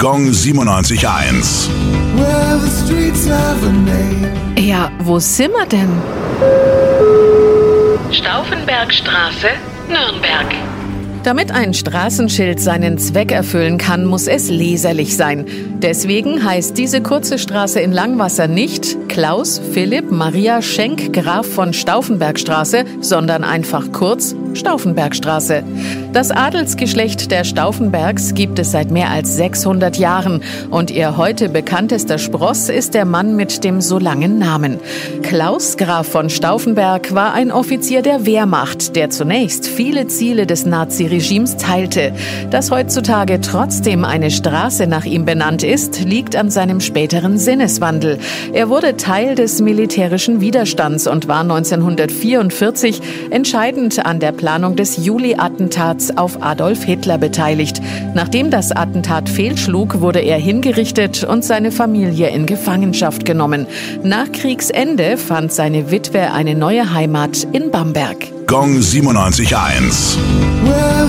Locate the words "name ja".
3.72-4.92